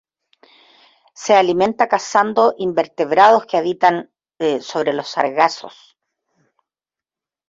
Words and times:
Se 1.23 1.35
alimenta 1.35 1.85
cazando 1.87 2.55
invertebrados 2.57 3.45
que 3.45 3.57
habitan 3.57 4.11
sobre 4.61 4.93
los 4.93 5.07
sargazos. 5.09 5.95